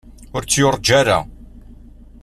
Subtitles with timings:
[0.35, 1.19] Ur tt-yurǧa ara.